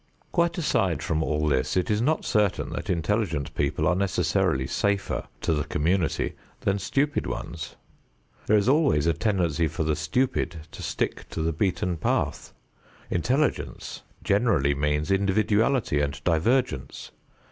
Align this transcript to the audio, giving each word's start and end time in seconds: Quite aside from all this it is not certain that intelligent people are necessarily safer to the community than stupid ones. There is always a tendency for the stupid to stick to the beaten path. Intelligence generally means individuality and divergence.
Quite 0.31 0.57
aside 0.57 1.03
from 1.03 1.21
all 1.21 1.47
this 1.47 1.77
it 1.77 1.91
is 1.91 2.01
not 2.01 2.25
certain 2.25 2.71
that 2.71 2.89
intelligent 2.89 3.53
people 3.53 3.87
are 3.87 3.93
necessarily 3.95 4.65
safer 4.65 5.27
to 5.41 5.53
the 5.53 5.63
community 5.63 6.33
than 6.61 6.79
stupid 6.79 7.27
ones. 7.27 7.75
There 8.47 8.57
is 8.57 8.67
always 8.67 9.05
a 9.05 9.13
tendency 9.13 9.67
for 9.67 9.83
the 9.83 9.95
stupid 9.95 10.65
to 10.71 10.81
stick 10.81 11.29
to 11.29 11.43
the 11.43 11.53
beaten 11.53 11.97
path. 11.97 12.51
Intelligence 13.11 14.01
generally 14.23 14.73
means 14.73 15.11
individuality 15.11 16.01
and 16.01 16.19
divergence. 16.23 17.11